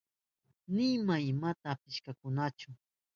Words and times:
Nima 0.75 1.15
imata 1.31 1.65
apishkakunachu. 1.73 2.69